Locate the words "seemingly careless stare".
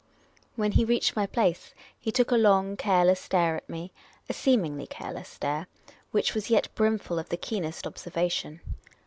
4.33-5.67